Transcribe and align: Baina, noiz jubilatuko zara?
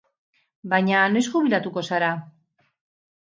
Baina, 0.71 1.01
noiz 1.17 1.23
jubilatuko 1.27 1.83
zara? 1.91 2.09